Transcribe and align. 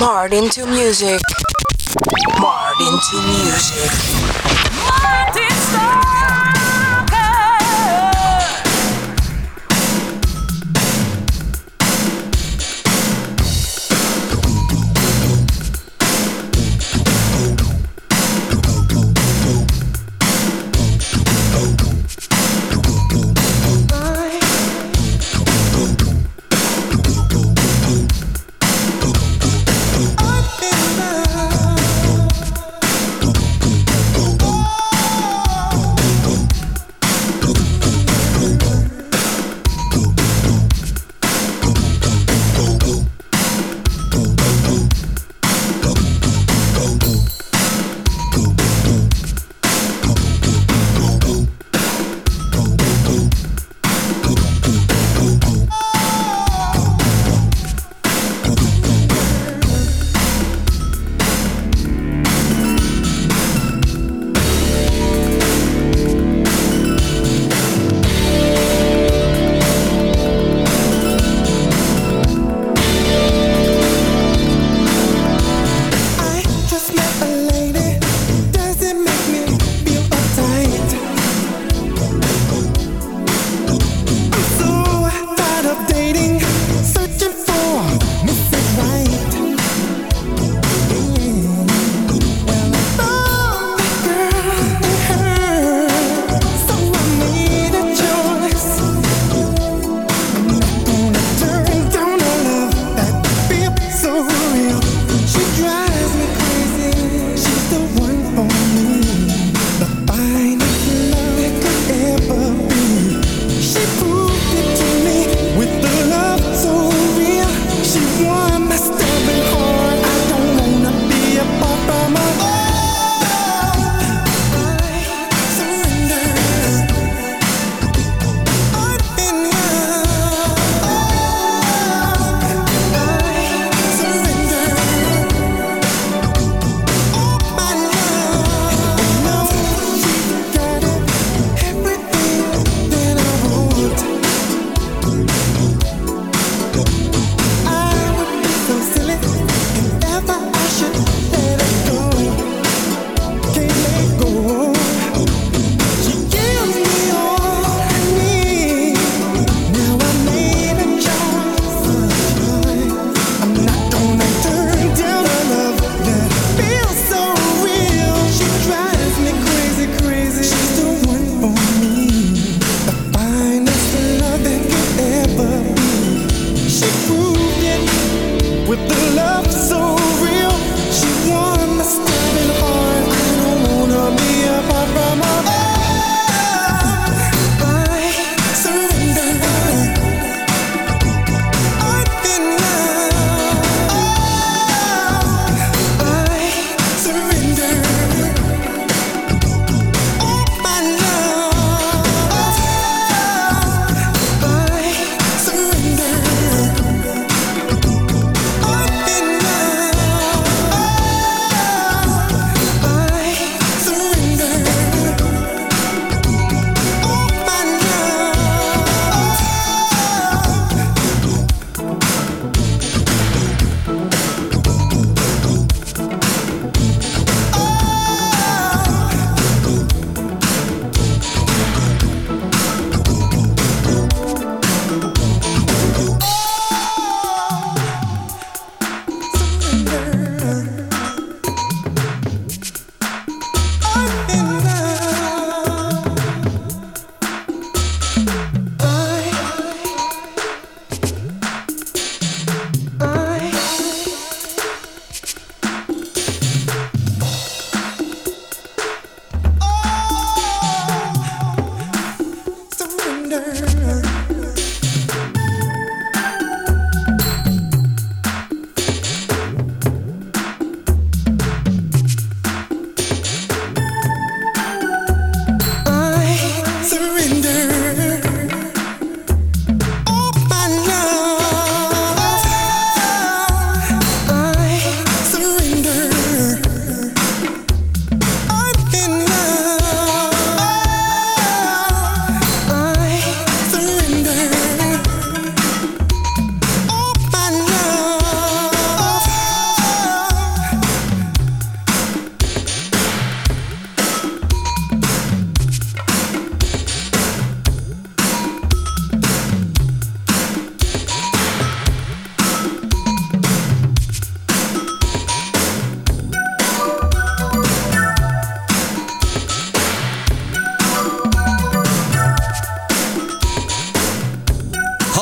Martin 0.00 0.48
to 0.48 0.64
music. 0.64 1.20
Martin 2.40 2.98
to 3.10 3.16
music. 3.28 3.90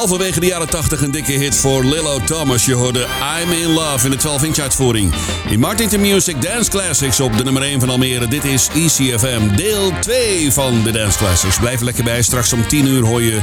Halverwege 0.08 0.40
de 0.40 0.46
jaren 0.46 0.69
80 0.69 1.02
een 1.02 1.10
dikke 1.10 1.32
hit 1.32 1.56
voor 1.56 1.84
Lillo 1.84 2.20
Thomas. 2.25 2.64
Je 2.64 2.75
hoorde 2.75 3.06
I'm 3.43 3.52
in 3.52 3.69
Love 3.69 4.05
in 4.05 4.10
de 4.10 4.19
12-inch 4.19 4.60
uitvoering. 4.60 5.14
In 5.49 5.60
Martin 5.60 5.88
to 5.88 5.99
Music 5.99 6.43
Dance 6.43 6.70
Classics 6.70 7.20
op 7.20 7.37
de 7.37 7.44
nummer 7.44 7.62
1 7.62 7.81
van 7.81 7.90
Almere. 7.90 8.28
Dit 8.28 8.44
is 8.44 8.69
ECFM, 8.75 9.56
deel 9.56 9.93
2 10.00 10.52
van 10.52 10.82
de 10.82 10.90
Dance 10.90 11.19
Classics. 11.19 11.58
Blijf 11.58 11.81
lekker 11.81 12.05
bij. 12.05 12.22
Straks 12.22 12.52
om 12.52 12.66
10 12.66 12.87
uur 12.87 13.05
hoor 13.05 13.22
je 13.22 13.40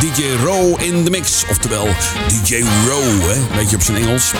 DJ 0.00 0.22
Row 0.44 0.82
in 0.82 1.04
de 1.04 1.10
mix. 1.10 1.44
Oftewel 1.50 1.86
DJ 2.28 2.64
Row, 2.86 3.30
hè? 3.30 3.56
beetje 3.56 3.76
op 3.76 3.82
zijn 3.82 3.96
Engels. 3.96 4.30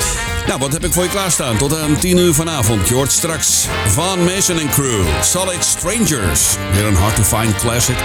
Nou, 0.47 0.61
wat 0.61 0.73
heb 0.73 0.85
ik 0.85 0.93
voor 0.93 1.03
je 1.03 1.11
klaarstaan? 1.11 1.57
Tot 1.57 1.77
aan 1.77 1.99
10 1.99 2.17
uur 2.19 2.35
vanavond. 2.35 2.89
Je 2.89 2.95
hoort 2.95 3.13
straks 3.13 3.67
Van 3.89 4.25
Mason 4.25 4.69
Crew, 4.71 5.07
Solid 5.23 5.65
Strangers. 5.65 6.57
Weer 6.73 6.85
een 6.85 6.95
hard 6.95 7.17
to 7.17 7.23
find 7.23 7.57
classic. 7.57 7.97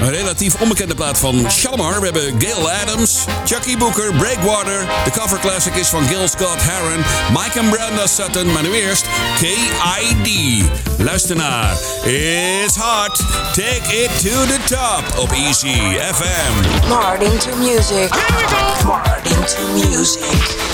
Een 0.00 0.10
relatief 0.10 0.54
onbekende 0.60 0.94
plaat 0.94 1.18
van 1.18 1.50
Shalimar. 1.50 2.00
We 2.00 2.04
hebben 2.04 2.34
Gail 2.38 2.70
Adams, 2.70 3.24
Chucky 3.44 3.76
Booker, 3.76 4.12
Breakwater. 4.12 4.86
De 5.04 5.10
cover 5.10 5.38
classic 5.38 5.74
is 5.74 5.88
van 5.88 6.06
Gil 6.06 6.28
Scott 6.28 6.62
Heron, 6.62 7.04
Mike 7.32 7.60
and 7.60 7.70
Brenda 7.70 8.06
Sutton. 8.06 8.52
Maar 8.52 8.62
nu 8.62 8.72
eerst 8.74 9.06
KID. 9.40 10.62
Luister 10.98 11.36
naar 11.36 11.72
It's 12.04 12.76
Hot. 12.76 13.16
Take 13.52 13.96
it 14.02 14.10
to 14.20 14.46
the 14.46 14.58
top 14.66 15.18
op 15.18 15.32
Easy 15.32 15.98
FM. 16.14 16.88
Martin 16.88 17.38
to 17.38 17.56
music. 17.56 18.14
Here 18.14 18.36
we 18.36 18.46
go. 18.46 18.86
Martin 18.86 19.44
to 19.44 19.88
music. 19.88 20.67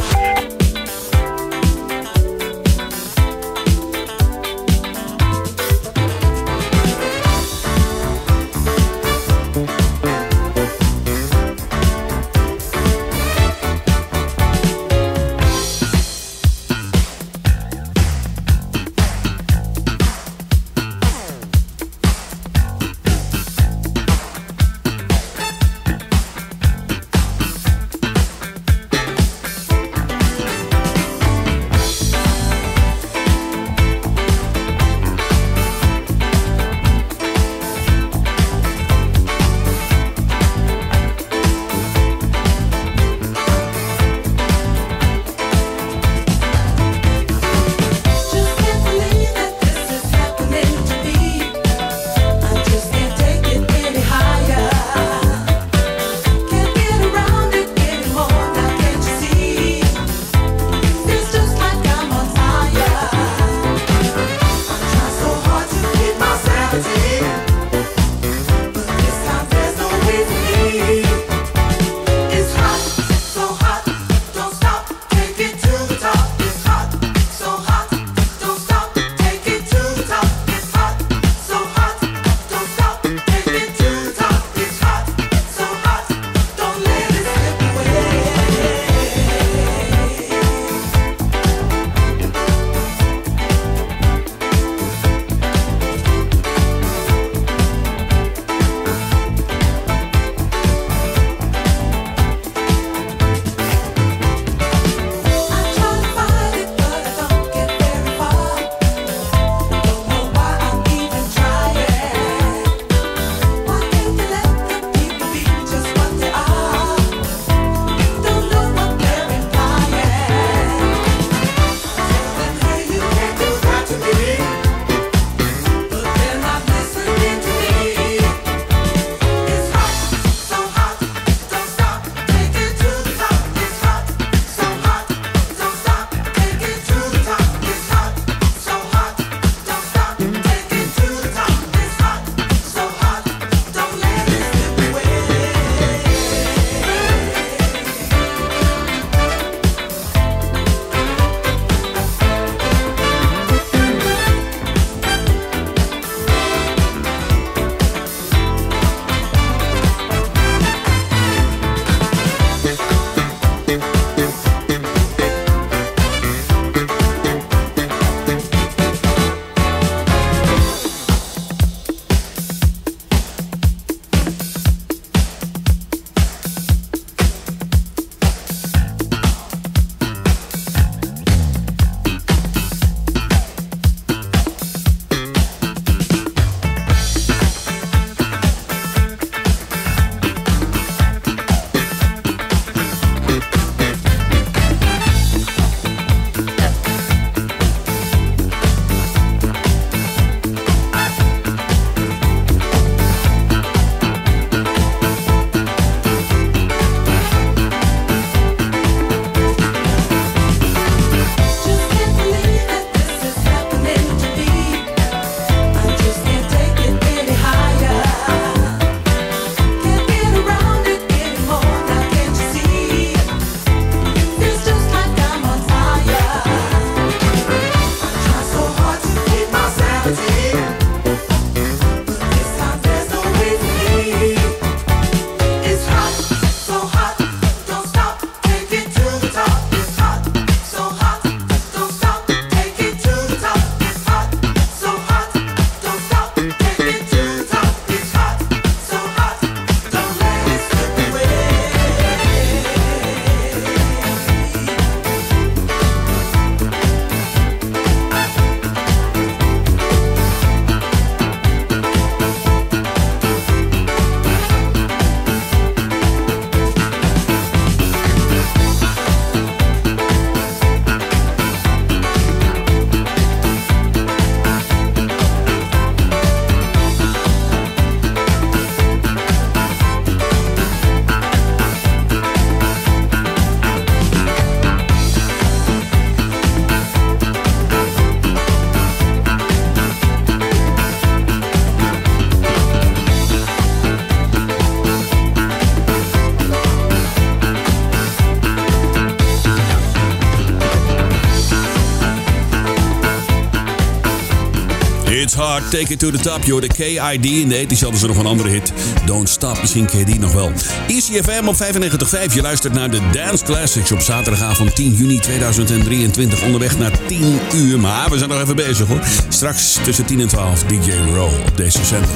Take 305.63 305.93
It 305.93 305.99
To 305.99 306.11
The 306.11 306.19
Top. 306.19 306.45
yo, 306.45 306.61
de 306.61 306.67
KID 306.67 307.27
in 307.27 307.49
de 307.49 307.67
80's 307.67 307.81
hadden 307.81 308.01
ze 308.01 308.07
nog 308.07 308.17
een 308.17 308.27
andere 308.27 308.49
hit. 308.49 308.73
Don't 309.07 309.29
Stop, 309.29 309.61
misschien 309.61 309.87
ken 309.87 309.99
je 309.99 310.05
die 310.05 310.19
nog 310.19 310.33
wel. 310.33 310.53
ECFM 310.87 311.49
op 311.49 311.57
95.5. 311.57 312.35
Je 312.35 312.43
luistert 312.43 312.73
naar 312.73 312.91
de 312.91 313.01
Dance 313.13 313.45
Classics 313.45 313.93
op 313.93 314.01
zaterdagavond 314.01 314.77
10 314.77 314.93
juni 314.93 315.19
2023. 315.19 316.43
Onderweg 316.43 316.79
naar 316.79 316.99
10 317.07 317.39
uur, 317.55 317.81
maar 317.81 318.11
we 318.11 318.19
zijn 318.19 318.31
nog 318.31 318.41
even 318.41 318.57
bezig 318.57 318.87
hoor. 318.87 319.01
Straks 319.29 319.79
tussen 319.85 320.05
10 320.05 320.21
en 320.21 320.29
12 320.29 320.63
DJ 320.63 320.91
Row 321.15 321.47
op 321.47 321.57
deze 321.57 321.85
zender. 321.85 322.11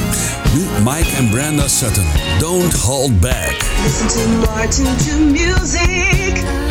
Nu 0.54 0.66
Mike 0.85 1.16
en 1.16 1.30
Brenda 1.30 1.68
Sutton. 1.68 2.04
Don't 2.38 2.75
Hold 2.75 3.21
Back. 3.21 3.57
Listen 3.85 4.09
to 4.09 4.50
Martin 4.52 4.85
to 4.85 5.18
music. 5.18 6.67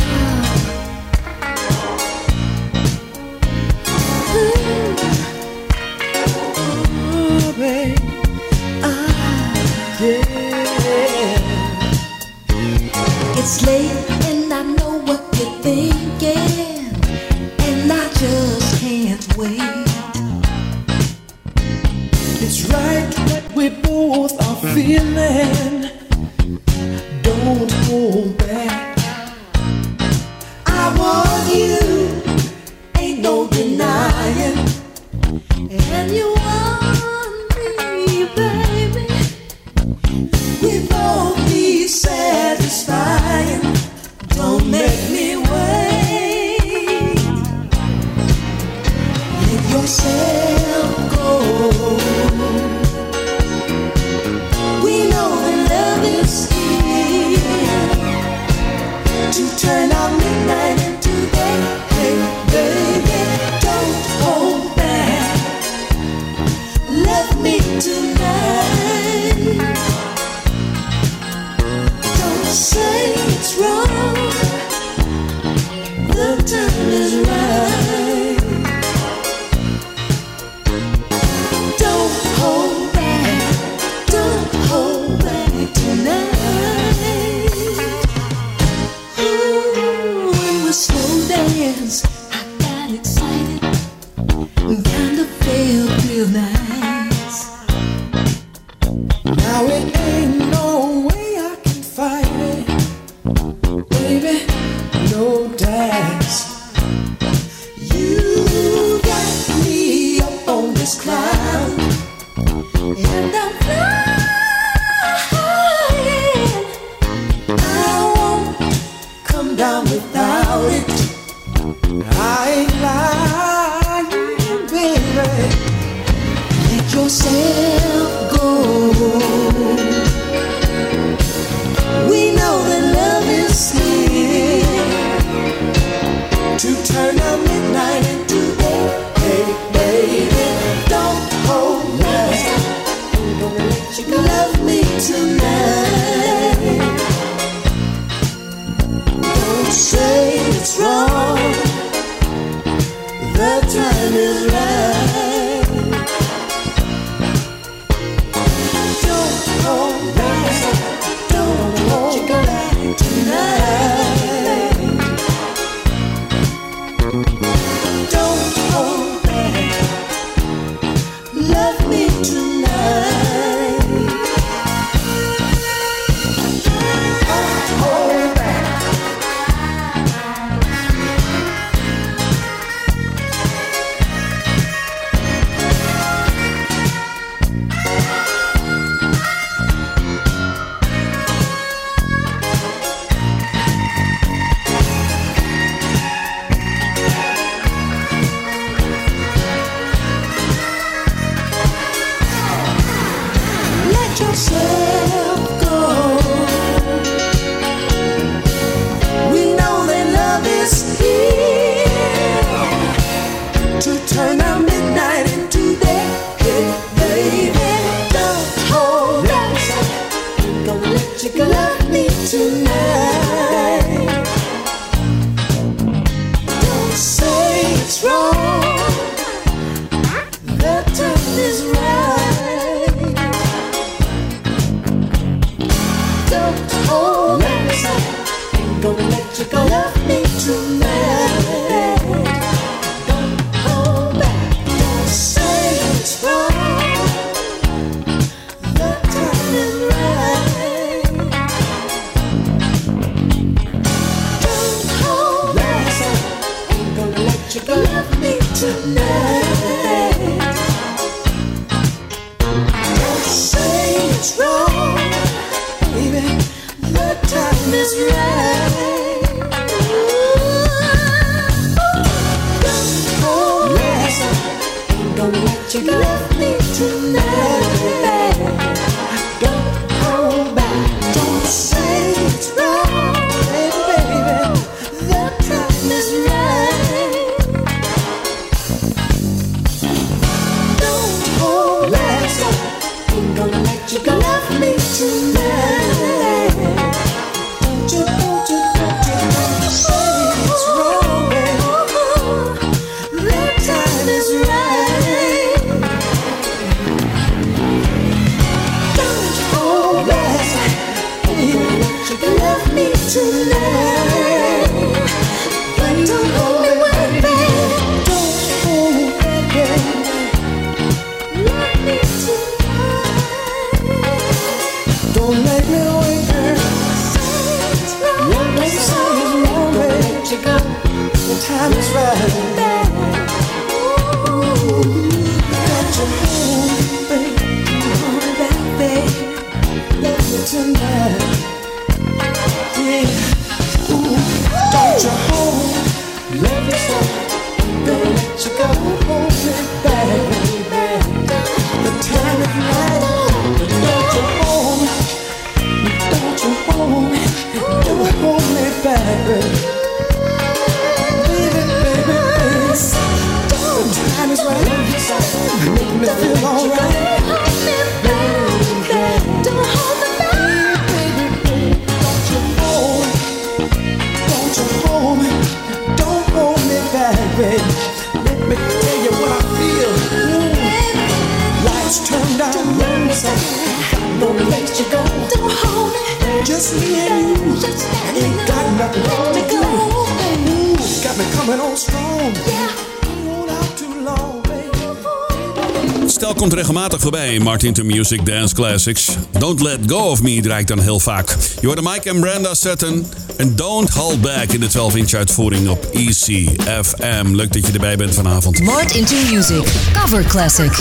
Voorbij 397.14 397.34
in 397.34 397.42
Martin 397.42 397.74
to 397.74 397.84
Music 397.84 398.26
Dance 398.26 398.56
Classics. 398.56 399.16
Don't 399.32 399.62
Let 399.62 399.80
Go 399.86 399.98
of 399.98 400.22
Me 400.22 400.42
draait 400.42 400.68
dan 400.68 400.80
heel 400.80 401.00
vaak. 401.00 401.36
Je 401.60 401.66
hoorde 401.66 401.82
Mike 401.82 402.10
en 402.10 402.20
Brenda 402.20 402.54
Sutton 402.54 403.08
en 403.38 403.56
Don't 403.56 403.90
Hold 403.90 404.22
Back 404.22 404.52
in 404.52 404.60
de 404.60 404.70
12-inch 404.70 405.14
uitvoering 405.14 405.70
op 405.70 405.86
ECFM. 405.94 407.26
Leuk 407.32 407.54
dat 407.54 407.68
je 407.68 407.74
erbij 407.74 407.96
bent 407.96 408.16
vanavond. 408.16 408.60
Mart 408.60 408.96
into 408.96 409.16
Music. 409.32 409.64
Cover 409.94 410.24
Classic. 410.24 410.72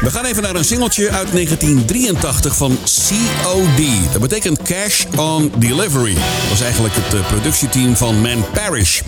We 0.00 0.10
gaan 0.10 0.24
even 0.24 0.42
naar 0.42 0.54
een 0.54 0.64
singeltje 0.64 1.10
uit 1.10 1.32
1983 1.32 2.56
van 2.56 2.78
COD. 2.84 4.12
Dat 4.12 4.20
betekent 4.20 4.62
Cash 4.62 5.04
on 5.16 5.52
Delivery. 5.56 6.14
Dat 6.14 6.48
was 6.48 6.60
eigenlijk 6.60 6.94
het 6.94 7.14
eh, 7.14 7.26
productieteam 7.26 7.96
van 7.96 8.20
Man 8.20 8.44
Parrish. 8.52 9.00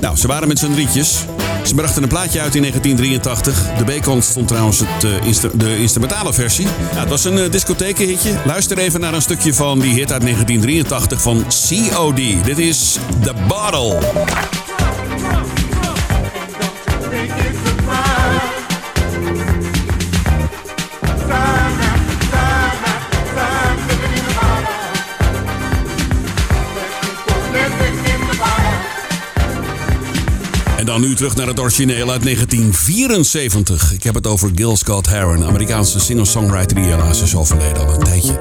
Nou, 0.00 0.16
ze 0.16 0.26
waren 0.26 0.48
met 0.48 0.58
z'n 0.58 0.72
drietjes. 0.72 1.24
Ze 1.70 1.76
brachten 1.76 2.02
een 2.02 2.08
plaatje 2.08 2.40
uit 2.40 2.54
in 2.54 2.60
1983. 2.60 3.84
De 3.84 3.84
B-kant 3.84 4.24
stond 4.24 4.48
trouwens 4.48 4.82
het, 4.84 5.04
eh, 5.04 5.50
de 5.52 5.78
instrumentale 5.78 6.32
versie. 6.32 6.66
Het 6.70 7.08
was 7.08 7.24
een 7.24 7.36
uh, 7.36 7.50
discothekenhitje. 7.50 8.32
Luister 8.44 8.78
even 8.78 9.00
naar 9.00 9.14
een 9.14 9.22
stukje 9.22 9.54
van 9.54 9.78
die 9.78 9.94
hit 9.94 10.12
uit 10.12 10.22
1983 10.22 11.20
van 11.20 11.44
COD. 11.68 12.44
Dit 12.44 12.58
is 12.58 12.98
The 13.22 13.34
Bottle. 13.48 13.98
Dan 30.90 31.00
nu 31.00 31.14
terug 31.14 31.36
naar 31.36 31.46
het 31.46 31.60
origineel 31.60 32.10
uit 32.10 32.22
1974. 32.22 33.92
Ik 33.92 34.02
heb 34.02 34.14
het 34.14 34.26
over 34.26 34.50
Gil 34.54 34.76
Scott 34.76 35.06
Heron, 35.06 35.44
Amerikaanse 35.44 36.00
singer-songwriter 36.00 36.76
die 36.76 36.84
helaas 36.84 37.22
is 37.22 37.36
overleden 37.36 37.86
al 37.86 37.94
een 37.94 38.02
tijdje. 38.02 38.38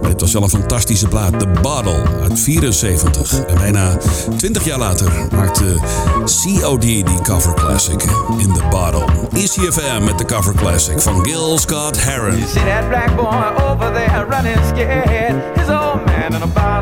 Maar 0.00 0.10
dit 0.10 0.20
was 0.20 0.32
wel 0.32 0.42
een 0.42 0.48
fantastische 0.48 1.08
plaat, 1.08 1.38
The 1.38 1.46
Bottle 1.46 2.02
uit 2.20 2.40
74. 2.40 3.44
En 3.44 3.54
bijna 3.54 3.96
20 4.36 4.64
jaar 4.64 4.78
later 4.78 5.12
maakte 5.34 5.80
COD 6.24 6.80
die 6.80 7.20
cover 7.22 7.54
classic 7.54 8.02
in 8.38 8.52
The 8.52 8.64
Bottle. 8.70 9.04
ECFM 9.32 10.04
met 10.04 10.18
de 10.18 10.24
cover 10.24 10.54
classic 10.54 11.00
van 11.00 11.24
Gil 11.24 11.58
Scott 11.58 12.04
Heron. 12.04 12.36
You 12.36 12.48
see 12.48 12.64
that 12.64 12.88
black 12.88 13.16
boy 13.16 13.64
over 13.70 13.92
there 13.92 14.26
running 14.28 14.66
scared? 14.66 15.56
His 15.56 15.66
man 15.66 16.42
a. 16.42 16.81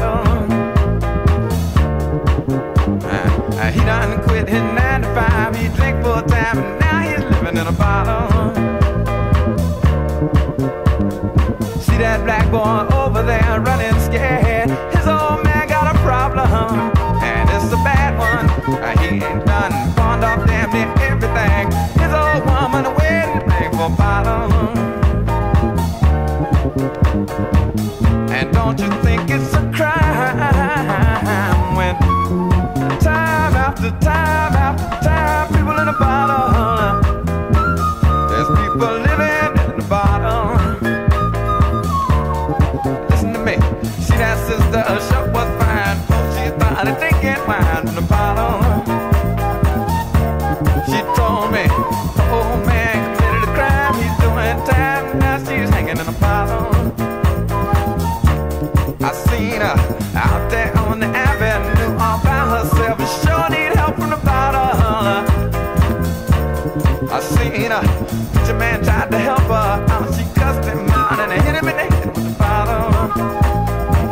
He 5.61 5.69
drank 5.69 6.03
full 6.03 6.23
time 6.23 6.59
and 6.59 6.81
now 6.81 7.01
he's 7.01 7.23
living 7.33 7.59
in 7.59 7.67
a 7.67 7.73
bottle. 7.73 8.55
See 11.83 11.99
that 11.99 12.25
black 12.25 12.51
boy 12.51 12.89
over 12.97 13.23
there 13.23 13.61
running 13.61 14.01
scared? 14.01 14.71
His 14.97 15.07
old 15.07 15.45
man 15.45 15.69
got 15.69 15.95
a 15.95 15.99
problem, 15.99 16.49
and 17.23 17.51
it's 17.51 17.71
a 17.75 17.81
bad 17.85 18.17
one. 18.19 18.49
Uh, 18.81 18.97
he 19.01 19.23
ain't 19.23 19.45
done 19.45 19.73
pawned 19.97 20.25
off 20.25 20.47
damn 20.47 20.73
near 20.73 20.89
everything. 21.11 21.71
His 22.01 22.13
old 22.15 22.43
woman 22.47 22.85
waiting 22.97 23.41
for 23.77 23.85
a 23.85 24.90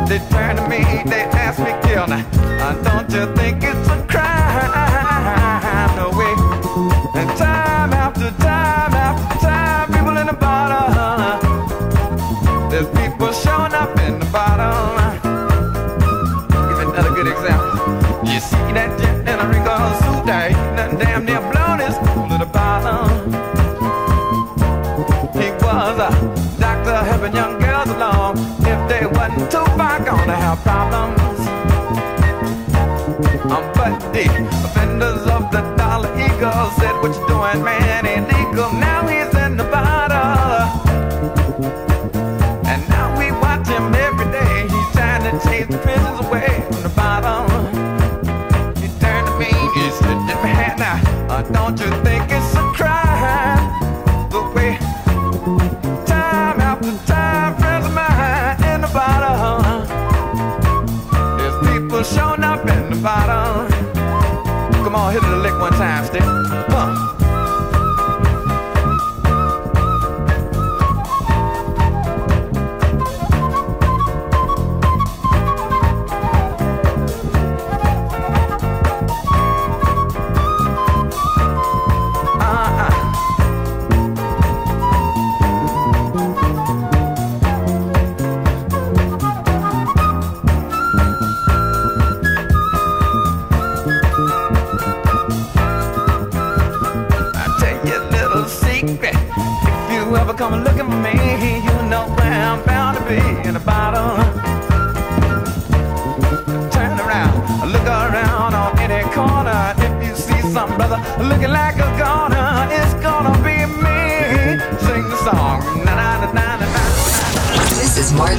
They 0.09 0.17
turn 0.31 0.55
to 0.55 0.67
me, 0.67 0.79
they 1.05 1.21
ask 1.37 1.59
me, 1.59 1.71
kill 1.87 2.07
now. 2.07 2.25
Don't 2.81 3.11
you 3.13 3.31
think 3.35 3.61
it's 3.61 3.87
a 3.89 4.07
crime? 4.07 4.98
Too 29.47 29.65
far 29.77 29.99
gonna 30.03 30.35
have 30.35 30.59
problems. 30.63 31.39
Um, 33.49 33.63
but 33.73 33.97
the 34.11 34.25
offenders 34.65 35.23
of 35.27 35.49
the 35.51 35.61
dollar 35.77 36.11
eagle 36.19 36.69
said, 36.79 36.95
What 37.01 37.15
you 37.15 37.25
doing, 37.27 37.63
man? 37.63 38.05
Illegal. 38.05 38.73
Now 38.73 39.07
he 39.07 39.18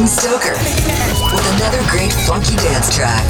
Stoker 0.07 0.55
with 0.55 1.55
another 1.57 1.83
great 1.91 2.13
funky 2.13 2.57
dance 2.57 2.95
track. 2.95 3.29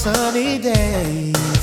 sunny 0.00 0.56
day. 0.56 1.59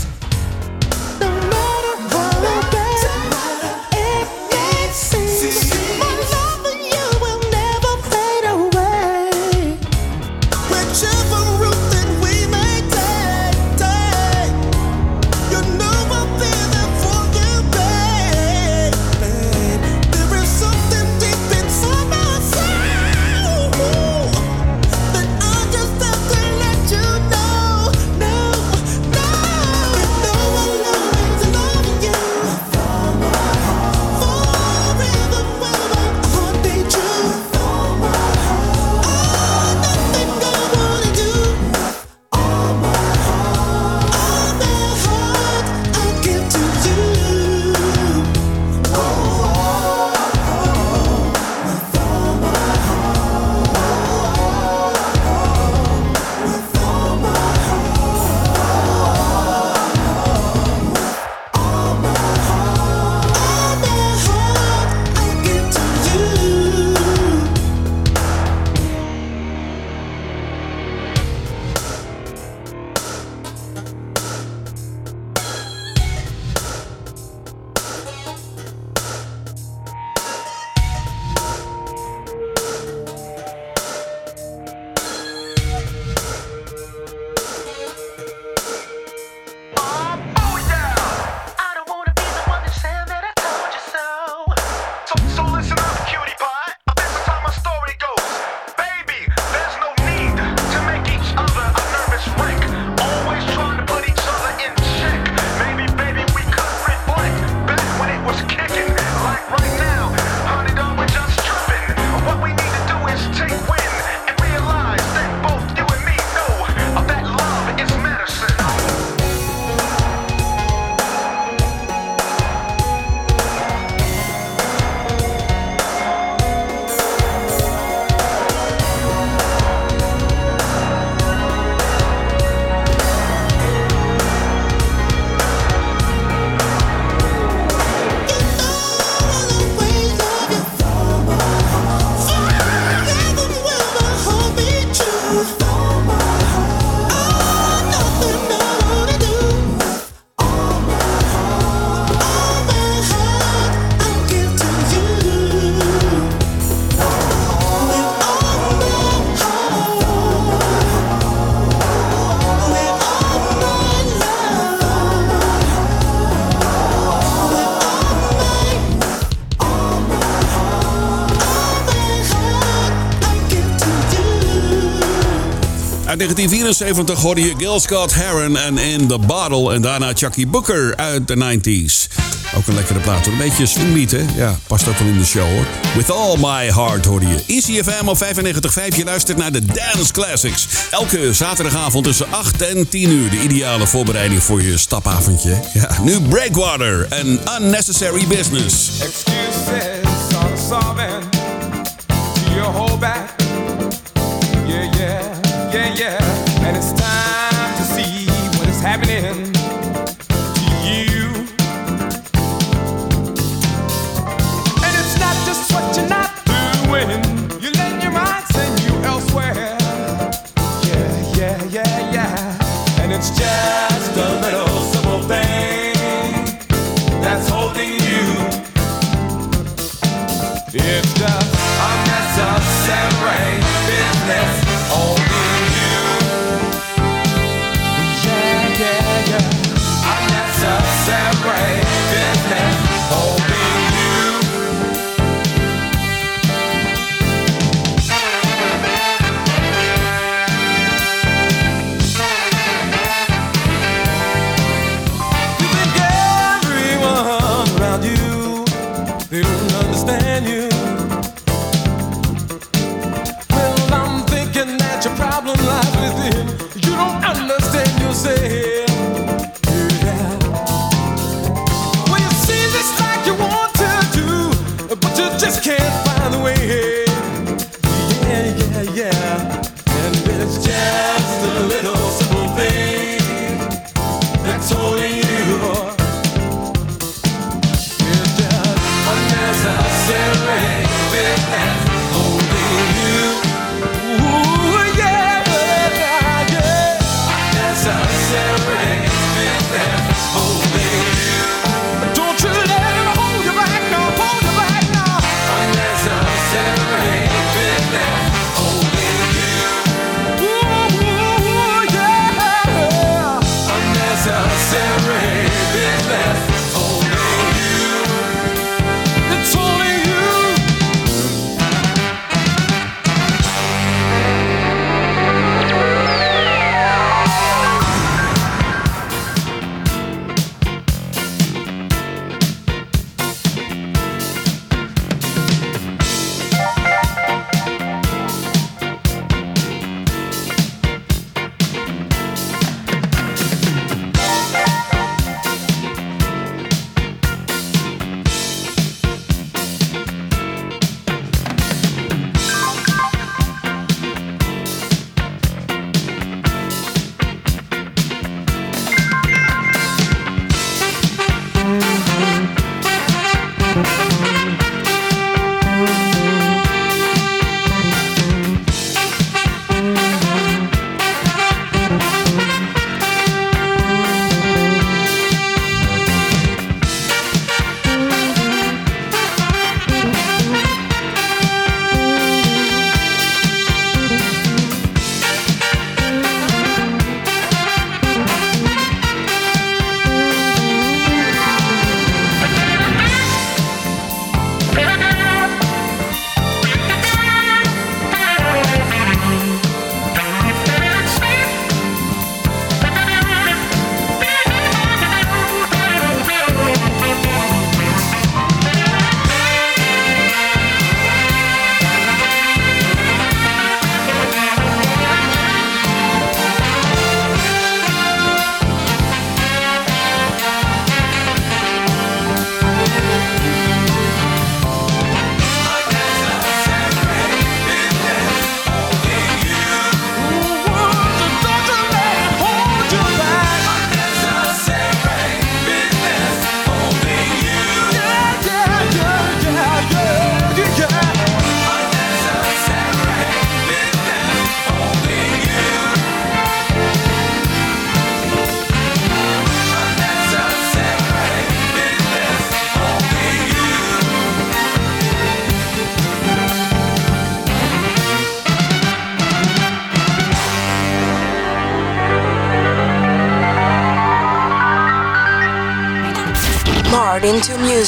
71 176.68 177.22
hoorde 177.22 177.42
je 177.42 177.54
Gil 177.58 177.80
Scott 177.80 178.14
Heron 178.14 178.58
en 178.58 178.78
In 178.78 179.08
The 179.08 179.18
Bottle. 179.18 179.74
En 179.74 179.82
daarna 179.82 180.12
Chucky 180.14 180.48
Booker 180.48 180.96
uit 180.96 181.28
de 181.28 181.36
90s. 181.36 182.08
Ook 182.56 182.68
een 182.68 182.76
lekkere 182.76 183.00
plaat. 183.00 183.26
Een 183.26 183.38
beetje 183.38 183.66
swingbeat, 183.66 184.12
hè? 184.12 184.26
Ja, 184.36 184.60
past 184.68 184.88
ook 184.88 184.98
wel 184.98 185.08
in 185.08 185.18
de 185.18 185.26
show, 185.26 185.48
hoor. 185.50 185.66
With 185.96 186.12
All 186.12 186.38
My 186.38 186.72
Heart 186.74 187.06
hoorde 187.06 187.28
je. 187.28 187.44
ECFM 187.48 188.08
op 188.08 188.18
95.5. 188.18 188.96
Je 188.96 189.04
luistert 189.04 189.38
naar 189.38 189.52
de 189.52 189.66
Dance 189.66 190.14
Classics. 190.14 190.68
Elke 190.92 191.34
zaterdagavond 191.34 192.06
tussen 192.06 192.28
8 192.32 192.62
en 192.62 192.90
10 192.90 193.10
uur. 193.10 193.30
De 193.30 193.40
ideale 193.40 193.88
voorbereiding 193.88 194.44
voor 194.44 194.62
je 194.62 194.78
stapavondje. 194.78 195.60
Ja, 195.74 195.90
nu 196.02 196.22
Breakwater 196.22 197.08
en 197.10 197.40
Unnecessary 197.60 198.28
Business. 198.28 198.90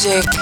music. 0.05 0.38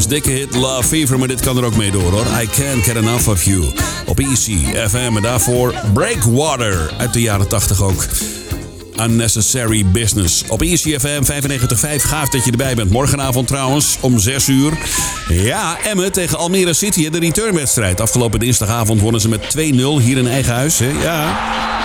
Dikke 0.00 0.30
hit 0.30 0.54
Love 0.54 0.88
Fever, 0.88 1.18
maar 1.18 1.28
dit 1.28 1.40
kan 1.40 1.56
er 1.56 1.64
ook 1.64 1.76
mee 1.76 1.90
door 1.90 2.10
hoor. 2.12 2.26
I 2.40 2.46
Can't 2.46 2.82
Get 2.84 2.96
Enough 2.96 3.28
of 3.28 3.44
You. 3.44 3.64
Op 4.06 4.18
Easy 4.18 4.56
FM 4.88 5.16
en 5.16 5.22
daarvoor 5.22 5.74
Breakwater 5.92 6.90
uit 6.98 7.12
de 7.12 7.20
jaren 7.20 7.48
80 7.48 7.82
ook. 7.82 8.06
Unnecessary 9.00 9.86
Business. 9.86 10.44
Op 10.48 10.62
Easy 10.62 10.98
FM 10.98 11.22
95.5. 11.22 12.04
Gaaf 12.04 12.28
dat 12.28 12.44
je 12.44 12.50
erbij 12.50 12.74
bent. 12.74 12.90
Morgenavond 12.90 13.46
trouwens 13.46 13.96
om 14.00 14.18
6 14.18 14.48
uur. 14.48 14.72
Ja, 15.28 15.78
Emmen 15.84 16.12
tegen 16.12 16.38
Almere 16.38 16.74
City. 16.74 17.10
De 17.10 17.18
returnwedstrijd. 17.18 18.00
Afgelopen 18.00 18.40
dinsdagavond 18.40 19.00
wonnen 19.00 19.20
ze 19.20 19.28
met 19.28 19.40
2-0 19.56 19.60
hier 20.02 20.16
in 20.16 20.26
eigen 20.26 20.54
huis. 20.54 20.78
Hè? 20.78 20.90
Ja, 21.02 21.38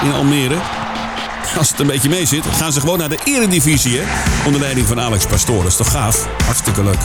in 0.03 0.11
Almere. 0.11 0.55
Als 1.57 1.69
het 1.69 1.79
een 1.79 1.87
beetje 1.87 2.09
mee 2.09 2.25
zit, 2.25 2.45
gaan 2.45 2.71
ze 2.71 2.79
gewoon 2.79 2.97
naar 2.97 3.09
de 3.09 3.19
eredivisie. 3.23 3.99
Hè? 3.99 4.03
Onder 4.45 4.61
leiding 4.61 4.87
van 4.87 4.99
Alex 4.99 5.25
Pastoor. 5.25 5.57
Dat 5.57 5.71
is 5.71 5.77
toch 5.77 5.91
gaaf? 5.91 6.27
Hartstikke 6.45 6.83
leuk. 6.83 6.99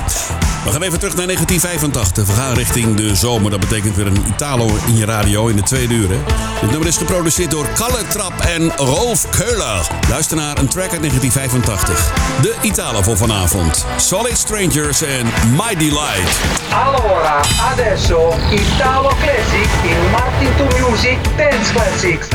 We 0.64 0.70
gaan 0.70 0.82
even 0.82 0.98
terug 0.98 1.16
naar 1.16 1.26
1985. 1.26 2.26
We 2.26 2.32
gaan 2.32 2.54
richting 2.54 2.96
de 2.96 3.14
zomer. 3.16 3.50
Dat 3.50 3.60
betekent 3.60 3.96
weer 3.96 4.06
een 4.06 4.24
Italo 4.28 4.70
in 4.86 4.96
je 4.96 5.04
radio 5.04 5.46
in 5.46 5.56
de 5.56 5.62
tweede. 5.62 5.94
Hè? 5.94 6.18
Dit 6.60 6.70
nummer 6.70 6.88
is 6.88 6.96
geproduceerd 6.96 7.50
door 7.50 7.66
Kalle 7.74 8.06
Trap 8.08 8.40
en 8.40 8.72
Rolf 8.76 9.28
Keuler. 9.28 9.86
Luister 10.08 10.36
naar 10.36 10.58
een 10.58 10.68
track 10.68 10.90
uit 10.90 11.00
1985. 11.00 12.12
De 12.42 12.54
Italo 12.60 13.02
voor 13.02 13.16
vanavond. 13.16 13.86
Solid 13.96 14.38
Strangers 14.38 15.02
en 15.02 15.26
My 15.56 15.76
Delight. 15.76 16.40
Allora, 16.70 17.40
adesso 17.72 18.34
Italo 18.50 19.10
Classic 19.22 19.68
in 19.82 20.10
Martin 20.10 20.48
to 20.56 20.88
Music 20.88 21.18
Dance 21.36 21.72
Classics. 21.72 22.28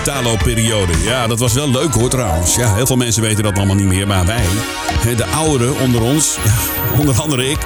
Italo-periode. 0.00 0.92
Ja, 1.02 1.26
dat 1.26 1.38
was 1.38 1.52
wel 1.52 1.70
leuk 1.70 1.94
hoor 1.94 2.08
trouwens. 2.08 2.54
Ja, 2.54 2.74
heel 2.74 2.86
veel 2.86 2.96
mensen 2.96 3.22
weten 3.22 3.42
dat 3.42 3.56
allemaal 3.56 3.76
niet 3.76 3.86
meer, 3.86 4.06
maar 4.06 4.26
wij, 4.26 4.44
de 5.16 5.26
ouderen 5.26 5.78
onder 5.78 6.02
ons, 6.02 6.36
ja, 6.44 6.54
onder 6.98 7.20
andere 7.20 7.50
ik, 7.50 7.58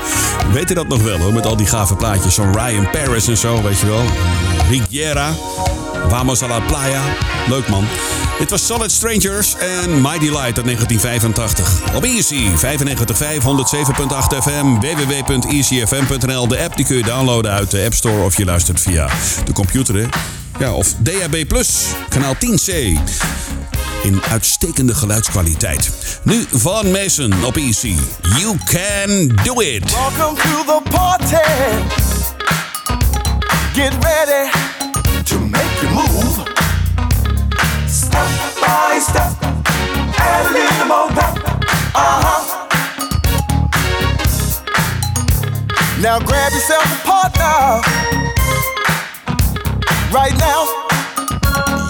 weten 0.52 0.74
dat 0.74 0.88
nog 0.88 1.02
wel 1.02 1.18
hoor. 1.18 1.32
Met 1.32 1.46
al 1.46 1.56
die 1.56 1.66
gave 1.66 1.96
plaatjes 1.96 2.34
van 2.34 2.52
Ryan 2.58 2.90
Paris 2.90 3.28
en 3.28 3.36
zo, 3.36 3.62
weet 3.62 3.78
je 3.78 3.86
wel. 3.86 4.04
Riviera, 4.70 5.32
Vamos 6.08 6.42
a 6.42 6.46
la 6.46 6.60
Playa. 6.60 7.02
Leuk 7.48 7.68
man. 7.68 7.84
Dit 8.38 8.50
was 8.50 8.66
Solid 8.66 8.90
Strangers 8.90 9.56
en 9.56 10.00
My 10.00 10.18
Delight 10.18 10.56
uit 10.56 10.64
1985. 10.64 11.94
Op 11.94 12.04
Easy 12.04 12.48
95.5, 12.48 13.42
107.8 13.42 14.38
FM, 14.42 14.80
www.easyfm.nl. 14.80 16.48
De 16.48 16.64
app 16.64 16.76
die 16.76 16.86
kun 16.86 16.96
je 16.96 17.02
downloaden 17.02 17.52
uit 17.52 17.70
de 17.70 17.82
App 17.84 17.94
Store 17.94 18.24
of 18.24 18.36
je 18.36 18.44
luistert 18.44 18.80
via 18.80 19.08
de 19.44 19.52
computer. 19.52 20.08
Ja, 20.62 20.72
of 20.72 20.94
DAB+, 20.98 21.44
kanaal 22.08 22.34
10C. 22.34 22.74
In 24.02 24.22
uitstekende 24.30 24.94
geluidskwaliteit. 24.94 25.90
Nu 26.22 26.46
Van 26.50 26.90
Mason 26.90 27.44
op 27.44 27.56
Easy. 27.56 27.96
You 28.38 28.56
can 28.64 29.28
do 29.44 29.60
it. 29.60 29.90
Welcome 29.90 30.40
to 30.42 30.64
the 30.64 30.80
party. 30.90 31.36
Get 33.74 33.92
ready 34.00 34.50
to 35.24 35.38
make 35.38 35.80
your 35.80 35.94
move. 35.94 36.42
Step 37.88 38.28
by 38.60 39.00
step, 39.00 39.32
add 40.16 40.46
a 40.46 40.52
little 40.52 40.86
more 40.86 41.12
pep. 41.14 41.60
Uh 41.94 42.22
huh. 42.24 42.66
Now 46.00 46.18
grab 46.18 46.52
yourself 46.52 46.84
a 46.84 47.08
partner. 47.08 48.11
Right 50.12 50.36
now, 50.36 50.64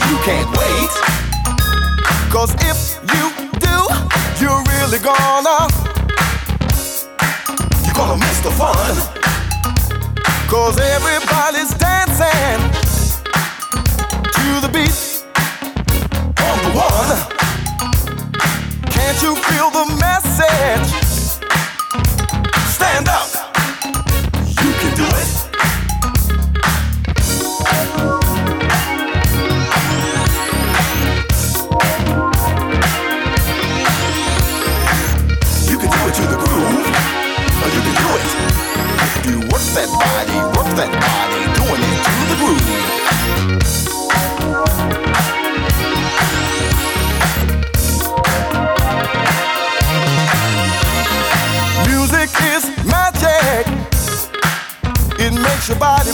you 0.09 0.17
can't 0.23 0.49
wait. 0.57 0.91
Cause 2.31 2.55
if 2.61 3.01
you 3.13 3.33
do, 3.59 3.77
you're 4.39 4.63
really 4.63 5.01
gonna. 5.01 5.67
You're 7.85 7.97
gonna 7.97 8.19
miss 8.19 8.39
the 8.43 8.53
fun. 8.53 8.95
Cause 10.47 10.79
everybody's 10.79 11.75
dancing 11.75 12.61
to 14.23 14.61
the 14.61 14.71
beat 14.73 15.25
on 16.39 16.63
the 16.63 16.71
one. 16.79 17.19
Can't 18.93 19.21
you 19.21 19.35
feel 19.35 19.71
the 19.71 19.87
message? 19.99 20.89
Stand 22.69 23.09
up. 23.09 23.32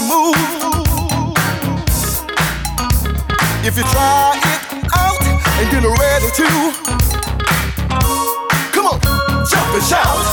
Move. 0.09 0.35
If 3.61 3.77
you 3.77 3.85
try 3.93 4.41
it 4.41 4.61
out 4.97 5.21
and 5.61 5.67
get 5.69 5.85
ready 5.85 6.31
to, 6.41 6.49
come 8.73 8.87
on, 8.87 8.99
jump 9.45 9.69
and 9.77 9.85
shout. 9.85 10.25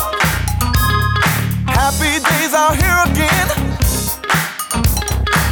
Happy 1.67 2.23
days 2.23 2.53
are 2.55 2.73
here 2.73 2.99
again. 3.11 3.47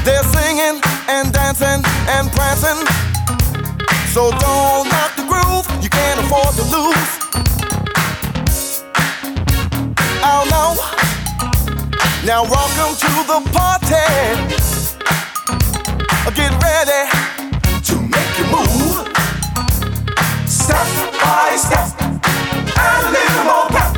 They're 0.06 0.24
singing 0.24 0.80
and 1.10 1.34
dancing 1.34 1.84
and 2.16 2.32
prancing. 2.32 2.80
So 4.14 4.32
don't 4.32 4.88
knock 4.88 5.16
the 5.18 5.26
groove, 5.28 5.68
you 5.84 5.90
can't 5.90 6.20
afford 6.22 6.56
to 6.56 6.64
lose. 6.72 7.23
Now 12.26 12.44
welcome 12.46 12.96
to 12.96 13.12
the 13.28 13.42
party. 13.52 14.00
Get 16.34 16.52
ready 16.64 17.04
to 17.84 17.96
make 18.00 18.38
you 18.40 18.46
move. 18.48 19.04
Step 20.48 20.88
by 21.20 21.58
step, 21.60 21.92
and 22.00 23.04
a 23.04 23.12
little 23.12 23.44
more 23.44 23.68
pep. 23.76 23.92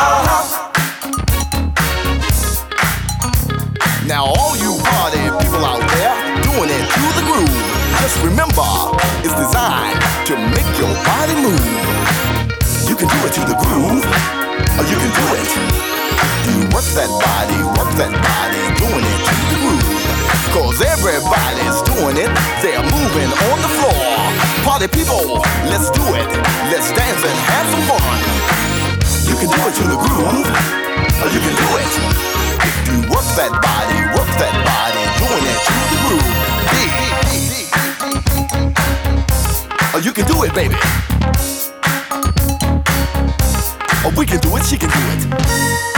Uh-huh. 0.00 0.72
Now 4.06 4.24
all 4.24 4.56
you 4.56 4.72
party 4.88 5.28
people 5.44 5.62
out 5.62 5.84
there 5.92 6.16
doing 6.40 6.70
it 6.72 6.88
to 6.88 7.04
the 7.20 7.24
groove. 7.28 7.52
Just 8.00 8.16
remember, 8.24 8.64
it's 9.20 9.36
designed 9.36 10.00
to 10.24 10.36
make 10.56 10.72
your 10.80 10.94
body 11.04 11.36
move. 11.36 11.68
You 12.88 12.96
can 12.96 13.08
do 13.12 13.26
it 13.28 13.32
to 13.36 13.44
the 13.44 13.56
groove, 13.60 14.06
or 14.78 14.84
you 14.88 14.96
can 14.96 15.12
do 15.12 15.26
it. 15.36 15.97
Work 16.74 16.88
that 16.94 17.10
body, 17.10 17.58
work 17.76 17.90
that 17.98 18.12
body, 18.12 18.62
doing 18.78 19.04
it 19.04 19.18
to 19.26 19.34
the 19.50 19.56
groove. 19.62 19.86
Cause 20.54 20.80
everybody's 20.80 21.78
doing 21.84 22.16
it, 22.16 22.30
they're 22.62 22.82
moving 22.82 23.30
on 23.50 23.56
the 23.60 23.70
floor. 23.78 23.98
Party 24.64 24.88
people, 24.88 25.42
let's 25.68 25.90
do 25.90 26.04
it. 26.14 26.28
Let's 26.72 26.88
dance 26.92 27.22
and 27.22 27.38
have 27.52 27.66
some 27.68 27.84
fun. 27.88 28.02
You 29.28 29.36
can 29.36 29.48
do 29.50 29.60
it 29.68 29.74
to 29.76 29.84
the 29.88 29.98
groove, 29.98 30.48
or 31.20 31.28
you 31.32 31.40
can 31.40 31.54
do 31.56 31.68
it. 31.82 31.92
You 32.88 33.04
work 33.12 33.28
that 33.36 33.52
body, 33.52 33.98
work 34.16 34.30
that 34.40 34.54
body, 34.64 35.04
doing 35.20 35.44
it 35.48 35.58
to 35.66 35.74
the 35.92 35.98
groove. 36.06 36.48
Or 39.94 40.00
you 40.00 40.12
can 40.12 40.26
do 40.26 40.44
it, 40.44 40.54
baby. 40.54 40.76
Or 44.04 44.12
we 44.16 44.24
can 44.26 44.38
do 44.40 44.56
it, 44.56 44.64
she 44.64 44.76
can 44.76 44.90
do 44.90 44.98
it. 45.12 45.97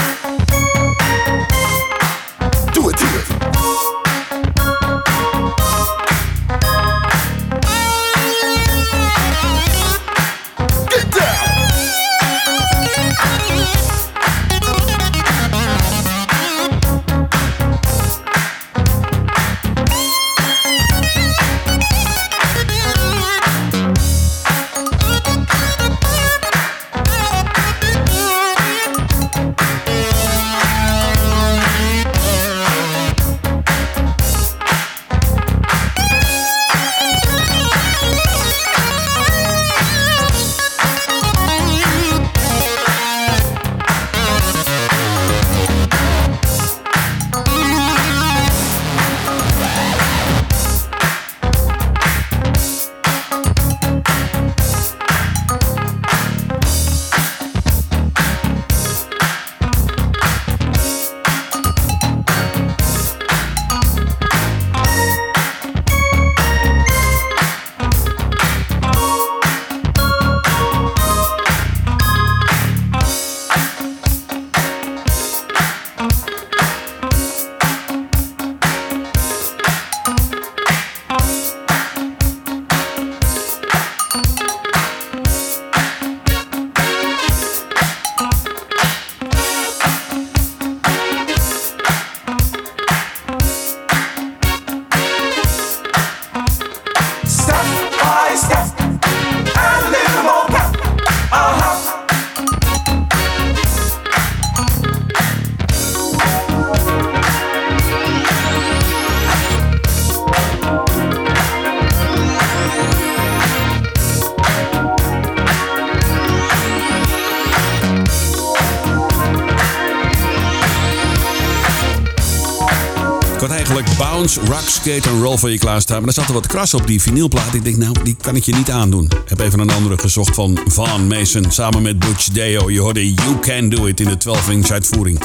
Skate 124.81 125.11
and 125.11 125.22
Roll 125.22 125.37
voor 125.37 125.51
je 125.51 125.59
klaarstaan. 125.59 125.99
Maar 125.99 126.09
er 126.09 126.14
zat 126.14 126.26
er 126.26 126.33
wat 126.33 126.47
kras 126.47 126.74
op 126.74 126.87
die 126.87 127.03
vinylplaat. 127.03 127.55
Ik 127.55 127.64
denk, 127.64 127.76
nou, 127.76 127.95
die 128.03 128.16
kan 128.22 128.37
ik 128.37 128.45
je 128.45 128.55
niet 128.55 128.70
aandoen. 128.70 129.05
Ik 129.05 129.28
heb 129.28 129.41
even 129.41 129.59
een 129.59 129.70
andere 129.70 129.99
gezocht 129.99 130.35
van 130.35 130.59
Van 130.66 131.07
Mason 131.07 131.45
samen 131.49 131.83
met 131.83 131.99
Butch 131.99 132.28
Deo. 132.28 132.70
Je 132.70 132.81
hoorde 132.81 133.14
You 133.14 133.39
Can 133.41 133.68
Do 133.68 133.87
It 133.87 134.01
in 134.01 134.09
de 134.09 134.16
12-inch 134.28 134.70
uitvoering. 134.70 135.20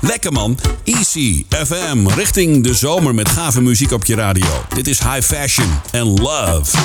Lekker 0.00 0.32
man. 0.32 0.58
Easy 0.84 1.44
FM 1.48 2.06
richting 2.06 2.62
de 2.62 2.74
zomer 2.74 3.14
met 3.14 3.28
gave 3.28 3.60
muziek 3.60 3.92
op 3.92 4.04
je 4.04 4.14
radio. 4.14 4.64
Dit 4.74 4.88
is 4.88 4.98
High 4.98 5.22
Fashion 5.22 5.68
and 5.92 6.18
Love. 6.18 6.76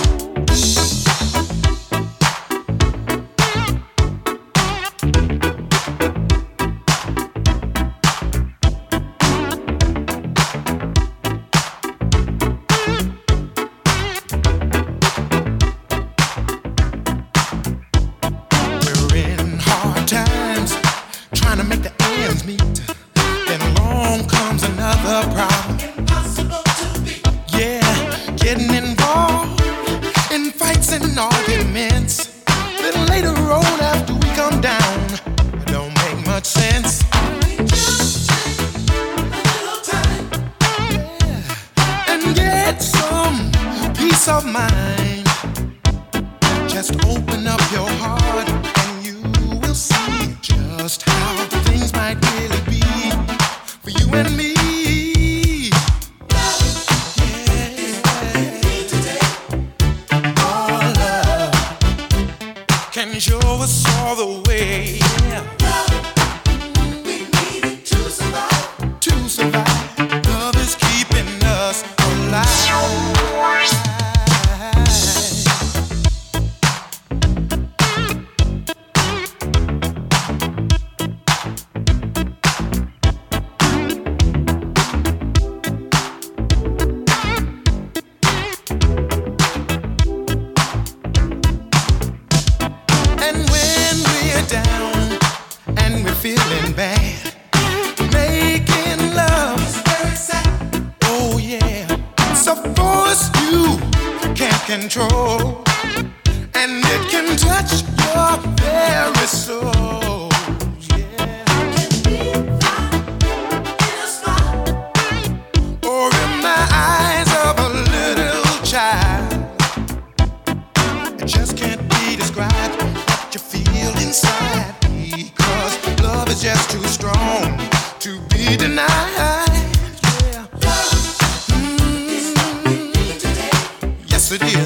it 134.33 134.41
is. 134.43 134.65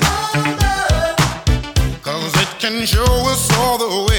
Cause 2.04 2.34
it 2.40 2.50
can 2.60 2.86
show 2.86 3.04
us 3.04 3.52
all 3.58 3.78
the 3.78 4.06
way. 4.10 4.15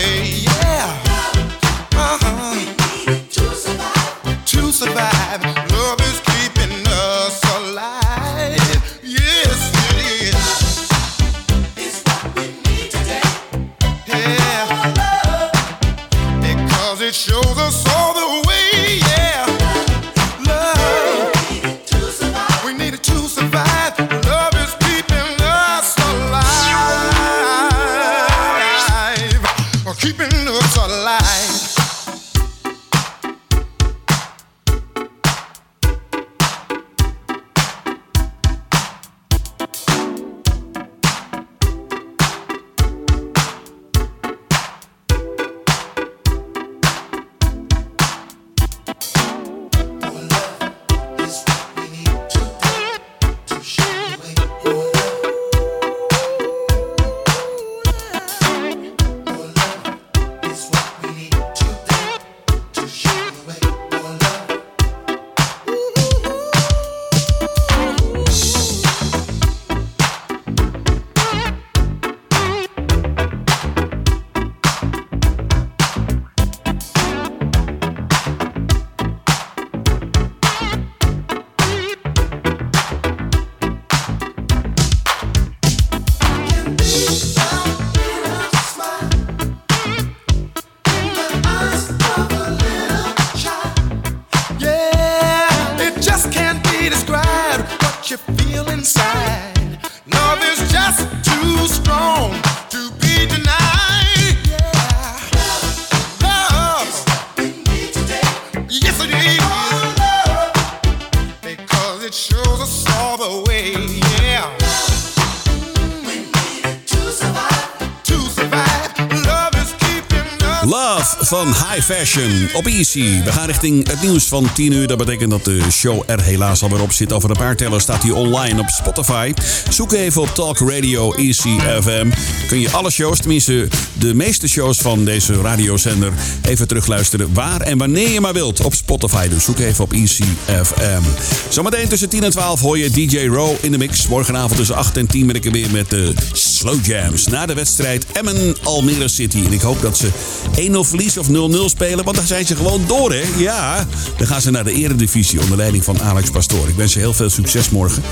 Van 121.26 121.46
High 121.46 121.80
Fashion 121.80 122.48
op 122.54 122.66
Easy. 122.66 123.22
We 123.24 123.32
gaan 123.32 123.46
richting 123.46 123.88
het 123.88 124.02
nieuws 124.02 124.24
van 124.24 124.52
10 124.54 124.72
uur. 124.72 124.86
Dat 124.86 124.98
betekent 124.98 125.30
dat 125.30 125.44
de 125.44 125.60
show 125.70 126.02
er 126.06 126.22
helaas 126.22 126.62
alweer 126.62 126.82
op 126.82 126.92
zit. 126.92 127.12
Over 127.12 127.30
een 127.30 127.36
paar 127.36 127.56
tellen 127.56 127.80
staat 127.80 128.02
hij 128.02 128.10
online 128.10 128.60
op 128.60 128.68
Spotify. 128.68 129.32
Zoek 129.68 129.92
even 129.92 130.22
op 130.22 130.28
Talk 130.28 130.58
Radio 130.58 131.14
Easy 131.14 131.58
FM. 131.80 132.10
Kun 132.46 132.60
je 132.60 132.70
alle 132.70 132.90
shows, 132.90 133.18
tenminste 133.18 133.68
de 133.92 134.14
meeste 134.14 134.48
shows 134.48 134.78
van 134.78 135.04
deze 135.04 135.40
radiozender, 135.40 136.12
even 136.42 136.68
terugluisteren 136.68 137.34
waar 137.34 137.60
en 137.60 137.78
wanneer 137.78 138.08
je 138.08 138.20
maar 138.20 138.32
wilt 138.32 138.64
op 138.64 138.74
Spotify. 138.74 139.28
Dus 139.28 139.44
zoek 139.44 139.58
even 139.58 139.84
op 139.84 139.92
Easy 139.92 140.24
FM. 140.46 141.02
Zometeen 141.48 141.88
tussen 141.88 142.08
10 142.08 142.24
en 142.24 142.30
12 142.30 142.60
hoor 142.60 142.78
je 142.78 142.90
DJ 142.90 143.26
Row 143.26 143.54
in 143.60 143.70
de 143.70 143.78
mix. 143.78 144.06
Morgenavond 144.06 144.56
tussen 144.56 144.76
8 144.76 144.96
en 144.96 145.06
10 145.06 145.26
ben 145.26 145.36
ik 145.36 145.44
er 145.44 145.52
weer 145.52 145.70
met 145.70 145.90
de 145.90 146.14
Slow 146.32 146.86
Jams. 146.86 147.26
Na 147.26 147.46
de 147.46 147.54
wedstrijd 147.54 148.06
Emmen 148.12 148.56
Almere 148.62 149.08
City. 149.08 149.42
En 149.46 149.52
ik 149.52 149.60
hoop 149.60 149.82
dat 149.82 149.96
ze 149.96 150.08
1-0 150.56 150.70
verliezen 150.80 151.15
of 151.18 151.28
0-0 151.28 151.30
spelen. 151.64 152.04
Want 152.04 152.16
dan 152.16 152.26
zijn 152.26 152.46
ze 152.46 152.56
gewoon 152.56 152.84
door, 152.86 153.12
hè? 153.12 153.22
Ja. 153.36 153.86
Dan 154.16 154.26
gaan 154.26 154.40
ze 154.40 154.50
naar 154.50 154.64
de 154.64 154.72
Eredivisie 154.72 155.40
onder 155.40 155.56
leiding 155.56 155.84
van 155.84 156.02
Alex 156.02 156.30
Pastoor. 156.30 156.68
Ik 156.68 156.74
wens 156.74 156.92
je 156.92 156.98
heel 156.98 157.14
veel 157.14 157.30
succes 157.30 157.70
morgen. 157.70 158.02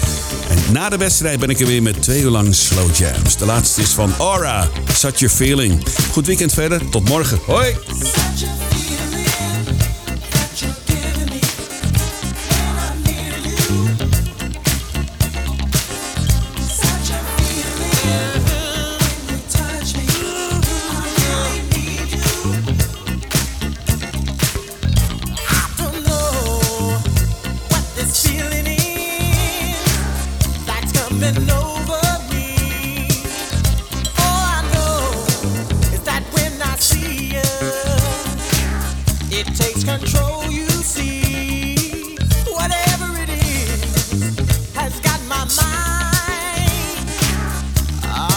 En 0.49 0.73
na 0.73 0.89
de 0.89 0.97
wedstrijd 0.97 1.41
ben 1.41 1.51
ik 1.51 1.61
er 1.61 1.67
weer 1.67 1.83
met 1.83 2.03
twee 2.03 2.23
uur 2.23 2.31
lang 2.31 2.55
Slow 2.55 2.95
Jams. 2.95 3.37
De 3.37 3.45
laatste 3.45 3.81
is 3.81 3.91
van 3.91 4.13
Aura. 4.19 4.69
Such 4.93 5.23
a 5.23 5.29
feeling. 5.29 5.83
Goed 6.11 6.27
weekend 6.27 6.53
verder. 6.53 6.89
Tot 6.89 7.09
morgen. 7.09 7.39
Hoi. 7.47 7.77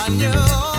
On 0.07 0.76